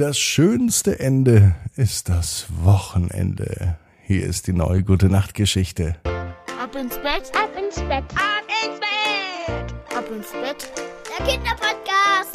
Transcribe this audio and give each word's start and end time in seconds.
Das 0.00 0.18
schönste 0.18 0.98
Ende 0.98 1.54
ist 1.76 2.08
das 2.08 2.46
Wochenende. 2.62 3.76
Hier 4.02 4.24
ist 4.24 4.46
die 4.46 4.54
neue 4.54 4.82
Gute 4.82 5.10
Nacht 5.10 5.34
Geschichte. 5.34 5.94
Ab 6.04 6.74
ins 6.74 6.96
Bett, 6.96 7.30
Ab 7.34 7.50
ins 7.54 7.76
Bett, 7.82 8.04
ab 8.14 8.46
ins 8.64 8.80
Bett, 8.80 9.74
ab 9.94 10.10
ins 10.10 10.32
Bett. 10.32 10.72
der 11.06 11.26
Kinderpodcast. 11.26 12.34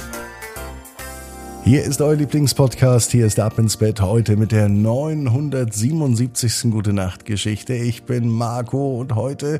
Hier 1.63 1.83
ist 1.83 1.99
euer 2.01 2.13
Lieblingspodcast. 2.13 3.09
Hier 3.09 3.25
ist 3.25 3.39
Ab 3.39 3.57
ins 3.57 3.77
Bett 3.77 3.99
heute 3.99 4.37
mit 4.37 4.51
der 4.51 4.69
977. 4.69 6.69
Gute 6.69 6.93
Nacht 6.93 7.25
Geschichte. 7.25 7.73
Ich 7.73 8.03
bin 8.03 8.29
Marco 8.29 8.99
und 8.99 9.15
heute 9.15 9.59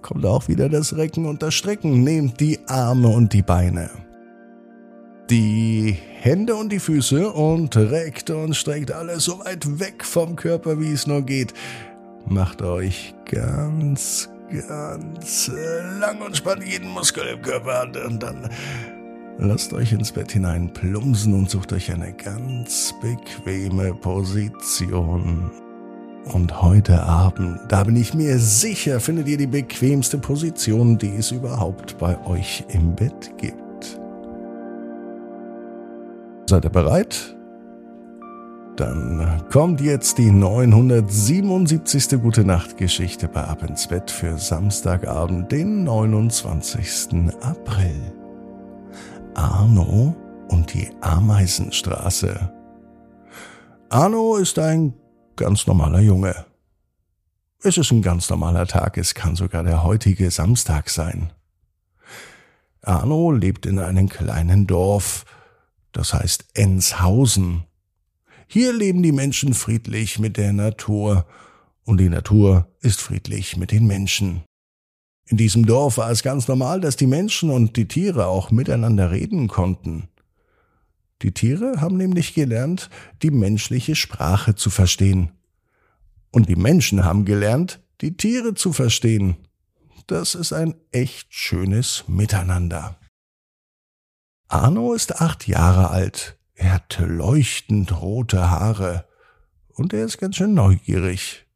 kommt 0.00 0.24
auch 0.24 0.48
wieder 0.48 0.70
das 0.70 0.96
Recken 0.96 1.26
und 1.26 1.42
das 1.42 1.52
Strecken. 1.52 2.04
Nehmt 2.04 2.40
die 2.40 2.58
Arme 2.68 3.08
und 3.08 3.34
die 3.34 3.42
Beine. 3.42 3.90
Die 5.32 5.96
Hände 6.20 6.54
und 6.56 6.70
die 6.70 6.78
Füße 6.78 7.32
und 7.32 7.74
reckt 7.74 8.28
und 8.28 8.54
streckt 8.54 8.92
alles 8.92 9.24
so 9.24 9.38
weit 9.38 9.80
weg 9.80 10.04
vom 10.04 10.36
Körper, 10.36 10.78
wie 10.78 10.92
es 10.92 11.06
nur 11.06 11.22
geht. 11.22 11.54
Macht 12.26 12.60
euch 12.60 13.14
ganz, 13.30 14.28
ganz 14.68 15.50
lang 16.00 16.20
und 16.20 16.36
spannt 16.36 16.62
jeden 16.66 16.90
Muskel 16.90 17.26
im 17.28 17.40
Körper 17.40 17.80
an 17.80 17.96
und 18.06 18.22
dann 18.22 18.50
lasst 19.38 19.72
euch 19.72 19.94
ins 19.94 20.12
Bett 20.12 20.32
hinein 20.32 20.70
plumpsen 20.70 21.32
und 21.32 21.48
sucht 21.48 21.72
euch 21.72 21.90
eine 21.90 22.12
ganz 22.12 22.92
bequeme 23.00 23.94
Position. 23.94 25.50
Und 26.26 26.60
heute 26.60 27.02
Abend, 27.04 27.58
da 27.70 27.84
bin 27.84 27.96
ich 27.96 28.12
mir 28.12 28.38
sicher, 28.38 29.00
findet 29.00 29.28
ihr 29.28 29.38
die 29.38 29.46
bequemste 29.46 30.18
Position, 30.18 30.98
die 30.98 31.16
es 31.16 31.30
überhaupt 31.30 31.96
bei 31.96 32.22
euch 32.26 32.64
im 32.68 32.94
Bett 32.94 33.32
gibt. 33.38 33.61
Seid 36.52 36.66
ihr 36.66 36.70
bereit? 36.70 37.34
Dann 38.76 39.42
kommt 39.50 39.80
jetzt 39.80 40.18
die 40.18 40.30
977. 40.30 42.20
Gute 42.20 42.44
Nacht 42.44 42.76
Geschichte 42.76 43.26
bei 43.26 43.42
Ab 43.42 43.62
ins 43.62 43.88
Bett 43.88 44.10
für 44.10 44.36
Samstagabend, 44.36 45.50
den 45.50 45.84
29. 45.84 47.32
April. 47.40 48.12
Arno 49.32 50.14
und 50.48 50.74
die 50.74 50.90
Ameisenstraße. 51.00 52.52
Arno 53.88 54.36
ist 54.36 54.58
ein 54.58 54.92
ganz 55.36 55.66
normaler 55.66 56.00
Junge. 56.00 56.34
Es 57.62 57.78
ist 57.78 57.90
ein 57.92 58.02
ganz 58.02 58.28
normaler 58.28 58.66
Tag, 58.66 58.98
es 58.98 59.14
kann 59.14 59.36
sogar 59.36 59.62
der 59.62 59.84
heutige 59.84 60.30
Samstag 60.30 60.90
sein. 60.90 61.32
Arno 62.82 63.30
lebt 63.32 63.64
in 63.64 63.78
einem 63.78 64.10
kleinen 64.10 64.66
Dorf, 64.66 65.24
das 65.92 66.14
heißt 66.14 66.46
Enshausen. 66.54 67.64
Hier 68.46 68.72
leben 68.72 69.02
die 69.02 69.12
Menschen 69.12 69.54
friedlich 69.54 70.18
mit 70.18 70.36
der 70.36 70.52
Natur 70.52 71.26
und 71.84 71.98
die 71.98 72.08
Natur 72.08 72.68
ist 72.80 73.00
friedlich 73.00 73.56
mit 73.56 73.70
den 73.70 73.86
Menschen. 73.86 74.42
In 75.26 75.36
diesem 75.36 75.64
Dorf 75.66 75.98
war 75.98 76.10
es 76.10 76.22
ganz 76.22 76.48
normal, 76.48 76.80
dass 76.80 76.96
die 76.96 77.06
Menschen 77.06 77.50
und 77.50 77.76
die 77.76 77.88
Tiere 77.88 78.26
auch 78.26 78.50
miteinander 78.50 79.10
reden 79.10 79.48
konnten. 79.48 80.08
Die 81.22 81.32
Tiere 81.32 81.80
haben 81.80 81.96
nämlich 81.96 82.34
gelernt, 82.34 82.90
die 83.22 83.30
menschliche 83.30 83.94
Sprache 83.94 84.56
zu 84.56 84.68
verstehen. 84.70 85.30
Und 86.30 86.48
die 86.48 86.56
Menschen 86.56 87.04
haben 87.04 87.24
gelernt, 87.24 87.80
die 88.00 88.16
Tiere 88.16 88.54
zu 88.54 88.72
verstehen. 88.72 89.36
Das 90.08 90.34
ist 90.34 90.52
ein 90.52 90.74
echt 90.90 91.32
schönes 91.32 92.04
Miteinander. 92.08 92.98
Arno 94.52 94.92
ist 94.92 95.18
acht 95.22 95.48
Jahre 95.48 95.88
alt. 95.88 96.36
Er 96.54 96.74
hat 96.74 96.98
leuchtend 97.00 98.02
rote 98.02 98.50
Haare. 98.50 99.06
Und 99.68 99.94
er 99.94 100.04
ist 100.04 100.18
ganz 100.18 100.36
schön 100.36 100.52
neugierig. 100.52 101.46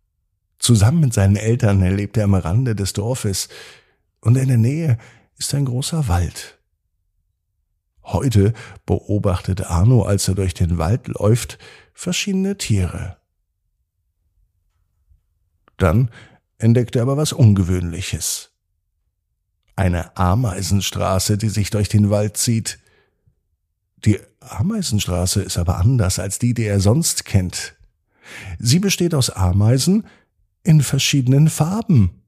Zusammen 0.59 1.01
mit 1.01 1.13
seinen 1.13 1.37
Eltern 1.37 1.81
lebt 1.95 2.17
er 2.17 2.25
am 2.25 2.35
Rande 2.35 2.75
des 2.75 2.95
Dorfes. 2.95 3.51
Und 4.21 4.37
in 4.37 4.49
der 4.49 4.57
Nähe 4.57 4.97
ist 5.37 5.55
ein 5.55 5.67
großer 5.67 6.09
Wald. 6.09 6.59
Heute 8.03 8.55
beobachtet 8.87 9.67
Arno, 9.67 10.05
als 10.05 10.27
er 10.29 10.35
durch 10.35 10.55
den 10.55 10.79
Wald 10.79 11.09
läuft, 11.09 11.59
verschiedene 11.93 12.57
Tiere. 12.57 13.19
Dann 15.77 16.11
entdeckt 16.57 16.97
er 16.97 17.03
aber 17.03 17.19
was 17.19 17.35
Ungewöhnliches. 17.35 18.53
Eine 19.75 20.17
Ameisenstraße, 20.17 21.37
die 21.37 21.51
sich 21.51 21.69
durch 21.69 21.91
den 21.91 22.09
Wald 22.09 22.39
zieht. 22.39 22.79
Die 24.05 24.19
Ameisenstraße 24.41 25.43
ist 25.43 25.59
aber 25.59 25.79
anders 25.79 26.19
als 26.19 26.39
die, 26.39 26.55
die 26.55 26.65
er 26.65 26.81
sonst 26.81 27.25
kennt. 27.25 27.77
Sie 28.59 28.79
besteht 28.79 29.15
aus 29.15 29.31
Ameisen 29.31 30.07
in 30.63 30.83
verschiedenen 30.83 31.49
Farben. 31.49 32.23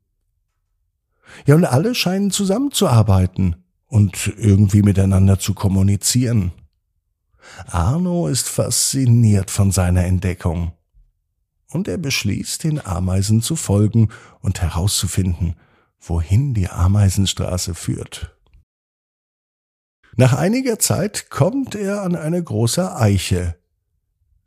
Ja, 1.46 1.54
und 1.54 1.64
alle 1.64 1.94
scheinen 1.94 2.30
zusammenzuarbeiten 2.30 3.56
und 3.86 4.32
irgendwie 4.36 4.82
miteinander 4.82 5.38
zu 5.38 5.54
kommunizieren. 5.54 6.52
Arno 7.66 8.28
ist 8.28 8.48
fasziniert 8.48 9.50
von 9.50 9.70
seiner 9.70 10.04
Entdeckung. 10.04 10.72
Und 11.70 11.86
er 11.88 11.98
beschließt, 11.98 12.64
den 12.64 12.84
Ameisen 12.84 13.42
zu 13.42 13.56
folgen 13.56 14.08
und 14.40 14.62
herauszufinden, 14.62 15.54
wohin 16.00 16.54
die 16.54 16.68
Ameisenstraße 16.68 17.74
führt. 17.74 18.37
Nach 20.20 20.32
einiger 20.32 20.80
Zeit 20.80 21.30
kommt 21.30 21.76
er 21.76 22.02
an 22.02 22.16
eine 22.16 22.42
große 22.42 22.96
Eiche. 22.96 23.54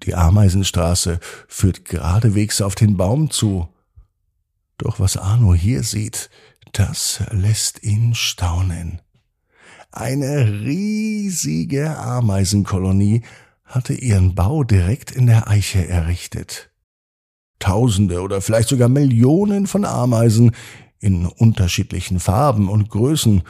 Die 0.04 0.16
Ameisenstraße 0.16 1.22
führt 1.48 1.86
geradewegs 1.86 2.62
auf 2.62 2.76
den 2.76 2.98
Baum 2.98 3.32
zu. 3.32 3.70
Doch 4.78 5.00
was 5.00 5.16
Arno 5.16 5.54
hier 5.54 5.84
sieht, 5.84 6.30
das 6.74 7.24
lässt 7.32 7.84
ihn 7.84 8.16
staunen. 8.16 9.00
Eine 9.94 10.62
riesige 10.66 11.98
Ameisenkolonie 11.98 13.22
hatte 13.64 13.94
ihren 13.94 14.36
Bau 14.36 14.66
direkt 14.66 15.12
in 15.12 15.26
der 15.26 15.48
Eiche 15.48 15.88
errichtet. 15.88 16.70
Tausende 17.59 18.20
oder 18.20 18.42
vielleicht 18.42 18.68
sogar 18.68 18.90
Millionen 18.90 19.68
von 19.68 19.86
Ameisen 19.86 20.52
in 21.00 21.26
unterschiedlichen 21.28 22.20
Farben 22.20 22.68
und 22.68 22.90
Größen 22.90 23.44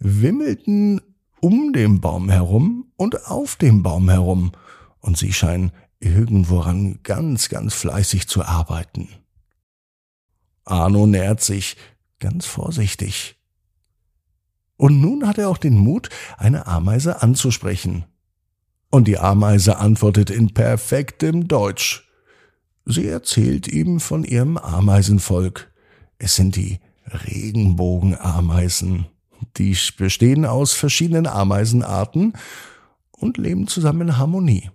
wimmelten 0.00 1.02
um 1.40 1.72
den 1.72 2.00
Baum 2.00 2.30
herum 2.30 2.92
und 2.96 3.26
auf 3.26 3.56
dem 3.56 3.82
Baum 3.82 4.08
herum, 4.08 4.52
und 5.00 5.16
sie 5.16 5.32
scheinen 5.32 5.72
irgendworan 6.00 7.00
ganz, 7.02 7.48
ganz 7.48 7.74
fleißig 7.74 8.28
zu 8.28 8.44
arbeiten. 8.44 9.08
Arno 10.64 11.06
nähert 11.06 11.40
sich 11.40 11.76
ganz 12.18 12.46
vorsichtig. 12.46 13.36
Und 14.76 15.00
nun 15.00 15.26
hat 15.26 15.38
er 15.38 15.48
auch 15.48 15.58
den 15.58 15.76
Mut, 15.76 16.08
eine 16.36 16.66
Ameise 16.66 17.22
anzusprechen. 17.22 18.04
Und 18.90 19.08
die 19.08 19.18
Ameise 19.18 19.78
antwortet 19.78 20.30
in 20.30 20.54
perfektem 20.54 21.48
Deutsch. 21.48 22.08
Sie 22.84 23.06
erzählt 23.06 23.68
ihm 23.68 24.00
von 24.00 24.24
ihrem 24.24 24.56
Ameisenvolk. 24.56 25.70
Es 26.18 26.36
sind 26.36 26.56
die 26.56 26.80
Regenbogenameisen. 27.06 29.06
Die 29.56 29.76
bestehen 29.96 30.44
aus 30.44 30.72
verschiedenen 30.72 31.26
Ameisenarten 31.26 32.34
und 33.10 33.38
leben 33.38 33.66
zusammen 33.66 34.08
in 34.08 34.18
Harmonie. 34.18 34.70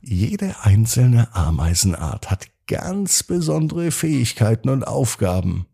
Jede 0.00 0.54
einzelne 0.62 1.34
Ameisenart 1.34 2.30
hat 2.30 2.48
ganz 2.66 3.22
besondere 3.22 3.90
Fähigkeiten 3.90 4.68
und 4.68 4.86
Aufgaben. 4.86 5.66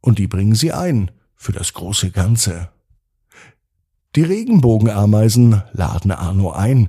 Und 0.00 0.18
die 0.18 0.26
bringen 0.26 0.54
sie 0.54 0.72
ein 0.72 1.10
für 1.36 1.52
das 1.52 1.72
große 1.74 2.10
Ganze. 2.10 2.70
Die 4.16 4.22
Regenbogenameisen 4.22 5.62
laden 5.72 6.10
Arno 6.10 6.52
ein. 6.52 6.88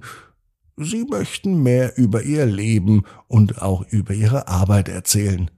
Sie 0.77 1.03
möchten 1.03 1.61
mehr 1.61 1.97
über 1.97 2.23
ihr 2.23 2.45
Leben 2.45 3.03
und 3.27 3.61
auch 3.61 3.81
über 3.89 4.13
ihre 4.13 4.47
Arbeit 4.47 4.87
erzählen. 4.87 5.51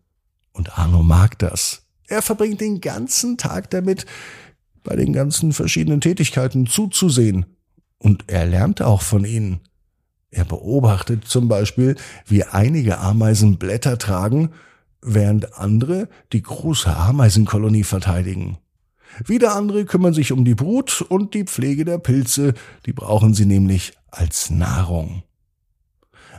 Und 0.52 0.78
Arno 0.78 1.04
mag 1.04 1.38
das. 1.40 1.86
Er 2.12 2.22
verbringt 2.22 2.60
den 2.60 2.82
ganzen 2.82 3.38
Tag 3.38 3.70
damit, 3.70 4.06
bei 4.84 4.98
den 4.98 5.14
ganzen 5.14 5.54
verschiedenen 5.54 6.02
Tätigkeiten 6.02 6.68
zuzusehen. 6.68 7.46
Und 8.00 8.26
er 8.28 8.46
lernt 8.46 8.82
auch 8.82 9.02
von 9.02 9.24
ihnen. 9.24 9.62
Er 10.30 10.44
beobachtet 10.44 11.24
zum 11.24 11.48
Beispiel, 11.48 11.96
wie 12.26 12.44
einige 12.44 12.98
Ameisen 12.98 13.58
Blätter 13.58 13.98
tragen, 13.98 14.50
während 15.02 15.58
andere 15.58 16.10
die 16.34 16.42
große 16.42 16.94
Ameisenkolonie 16.94 17.86
verteidigen. 17.86 18.58
Wieder 19.26 19.56
andere 19.56 19.86
kümmern 19.86 20.14
sich 20.14 20.34
um 20.34 20.44
die 20.44 20.56
Brut 20.56 21.02
und 21.08 21.34
die 21.34 21.46
Pflege 21.46 21.86
der 21.86 21.98
Pilze, 21.98 22.56
die 22.86 22.94
brauchen 22.94 23.34
sie 23.34 23.46
nämlich 23.46 23.94
als 24.10 24.50
Nahrung. 24.50 25.24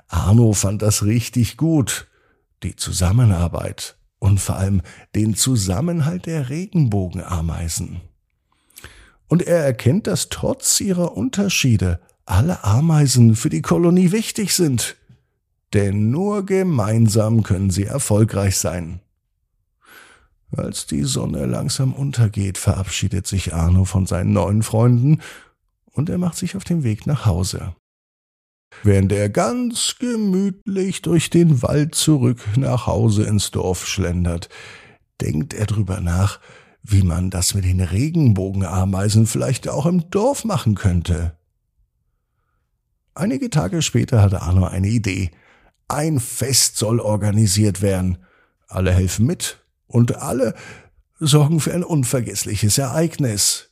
Arno 0.08 0.52
fand 0.52 0.82
das 0.82 1.02
richtig 1.02 1.56
gut, 1.56 2.08
die 2.62 2.76
Zusammenarbeit 2.76 3.96
und 4.22 4.38
vor 4.38 4.54
allem 4.56 4.82
den 5.16 5.34
Zusammenhalt 5.34 6.26
der 6.26 6.48
Regenbogenameisen. 6.48 8.02
Und 9.26 9.42
er 9.42 9.64
erkennt, 9.64 10.06
dass 10.06 10.28
trotz 10.28 10.80
ihrer 10.80 11.16
Unterschiede 11.16 11.98
alle 12.24 12.62
Ameisen 12.62 13.34
für 13.34 13.50
die 13.50 13.62
Kolonie 13.62 14.12
wichtig 14.12 14.54
sind. 14.54 14.96
Denn 15.72 16.12
nur 16.12 16.46
gemeinsam 16.46 17.42
können 17.42 17.70
sie 17.70 17.82
erfolgreich 17.82 18.58
sein. 18.58 19.00
Als 20.56 20.86
die 20.86 21.02
Sonne 21.02 21.46
langsam 21.46 21.92
untergeht, 21.92 22.58
verabschiedet 22.58 23.26
sich 23.26 23.54
Arno 23.54 23.84
von 23.84 24.06
seinen 24.06 24.32
neuen 24.32 24.62
Freunden 24.62 25.20
und 25.90 26.10
er 26.10 26.18
macht 26.18 26.36
sich 26.36 26.54
auf 26.54 26.62
den 26.62 26.84
Weg 26.84 27.08
nach 27.08 27.26
Hause. 27.26 27.75
Während 28.82 29.12
er 29.12 29.28
ganz 29.28 29.96
gemütlich 29.98 31.02
durch 31.02 31.30
den 31.30 31.62
Wald 31.62 31.94
zurück 31.94 32.40
nach 32.56 32.86
Hause 32.86 33.24
ins 33.24 33.50
Dorf 33.50 33.86
schlendert, 33.86 34.48
denkt 35.20 35.54
er 35.54 35.66
drüber 35.66 36.00
nach, 36.00 36.40
wie 36.82 37.02
man 37.02 37.30
das 37.30 37.54
mit 37.54 37.64
den 37.64 37.80
Regenbogenameisen 37.80 39.26
vielleicht 39.26 39.69
auch 39.69 39.86
im 39.86 40.10
Dorf 40.10 40.44
machen 40.44 40.74
könnte. 40.74 41.36
Einige 43.14 43.50
Tage 43.50 43.82
später 43.82 44.22
hatte 44.22 44.42
Arno 44.42 44.64
eine 44.64 44.88
Idee. 44.88 45.30
Ein 45.86 46.18
Fest 46.18 46.76
soll 46.76 46.98
organisiert 46.98 47.82
werden. 47.82 48.18
Alle 48.66 48.92
helfen 48.92 49.26
mit 49.26 49.62
und 49.86 50.16
alle 50.16 50.54
sorgen 51.20 51.60
für 51.60 51.75
ein 51.75 51.84
unvergessliches 51.84 52.78
Ereignis. 52.78 53.71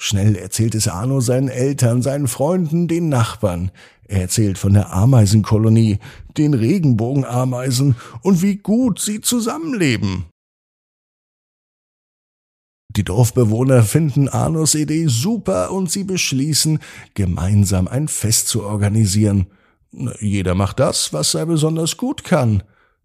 Schnell 0.00 0.36
erzählt 0.36 0.76
es 0.76 0.86
Arno 0.86 1.20
seinen 1.20 1.48
Eltern, 1.48 2.02
seinen 2.02 2.28
Freunden, 2.28 2.86
den 2.86 3.08
Nachbarn. 3.08 3.72
Er 4.04 4.22
erzählt 4.22 4.56
von 4.56 4.72
der 4.72 4.92
Ameisenkolonie, 4.92 5.98
den 6.38 6.54
Regenbogenameisen 6.54 7.96
und 8.22 8.40
wie 8.40 8.56
gut 8.56 9.00
sie 9.00 9.20
zusammenleben. 9.20 10.26
Die 12.90 13.02
Dorfbewohner 13.02 13.82
finden 13.82 14.28
Arnos 14.28 14.76
Idee 14.76 15.08
super 15.08 15.72
und 15.72 15.90
sie 15.90 16.04
beschließen, 16.04 16.78
gemeinsam 17.14 17.88
ein 17.88 18.06
Fest 18.06 18.48
zu 18.48 18.62
organisieren. 18.62 19.48
Jeder 20.20 20.54
macht 20.54 20.78
das, 20.78 21.12
was 21.12 21.34
er 21.34 21.46
besonders 21.46 21.96
gut 21.96 22.22
kann. 22.22 22.62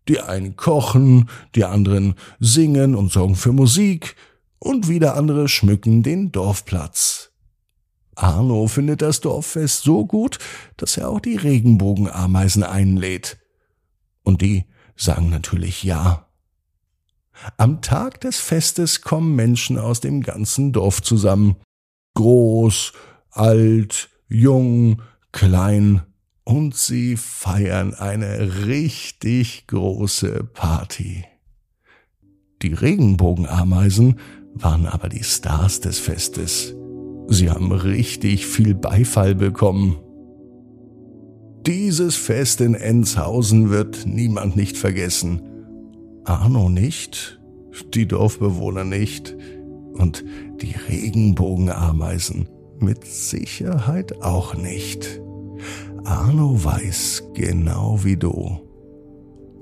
Die 0.07 0.19
einen 0.19 0.55
kochen, 0.55 1.27
die 1.55 1.65
anderen 1.65 2.15
singen 2.39 2.95
und 2.95 3.11
sorgen 3.11 3.35
für 3.35 3.51
Musik, 3.51 4.15
und 4.63 4.87
wieder 4.87 5.17
andere 5.17 5.49
schmücken 5.49 6.03
den 6.03 6.31
Dorfplatz. 6.31 7.31
Arno 8.15 8.67
findet 8.67 9.01
das 9.01 9.19
Dorffest 9.19 9.83
so 9.83 10.05
gut, 10.05 10.39
dass 10.77 10.95
er 10.95 11.09
auch 11.09 11.19
die 11.19 11.35
Regenbogenameisen 11.35 12.63
einlädt. 12.63 13.37
Und 14.23 14.41
die 14.41 14.65
sagen 14.95 15.29
natürlich 15.29 15.83
ja. 15.83 16.27
Am 17.57 17.81
Tag 17.81 18.21
des 18.21 18.39
Festes 18.39 19.01
kommen 19.01 19.35
Menschen 19.35 19.77
aus 19.77 19.99
dem 19.99 20.21
ganzen 20.21 20.71
Dorf 20.71 21.01
zusammen. 21.01 21.57
Groß, 22.13 22.93
alt, 23.31 24.09
jung, 24.29 25.01
klein, 25.33 26.03
und 26.45 26.75
sie 26.75 27.17
feiern 27.17 27.93
eine 27.93 28.65
richtig 28.65 29.67
große 29.67 30.43
Party. 30.53 31.25
Die 32.61 32.73
Regenbogenameisen 32.73 34.19
waren 34.55 34.85
aber 34.85 35.09
die 35.09 35.23
Stars 35.23 35.79
des 35.79 35.99
Festes. 35.99 36.75
Sie 37.27 37.49
haben 37.49 37.71
richtig 37.71 38.45
viel 38.45 38.75
Beifall 38.75 39.35
bekommen. 39.35 39.97
Dieses 41.65 42.15
Fest 42.15 42.61
in 42.61 42.75
Enshausen 42.75 43.69
wird 43.69 44.05
niemand 44.05 44.55
nicht 44.55 44.77
vergessen. 44.77 45.41
Arno 46.25 46.69
nicht, 46.69 47.41
die 47.93 48.07
Dorfbewohner 48.07 48.83
nicht 48.83 49.35
und 49.93 50.23
die 50.61 50.75
Regenbogenameisen 50.89 52.49
mit 52.79 53.05
Sicherheit 53.05 54.21
auch 54.21 54.55
nicht. 54.55 55.21
Arno 56.03 56.63
weiß 56.63 57.23
genau 57.33 58.03
wie 58.03 58.17
du. 58.17 58.59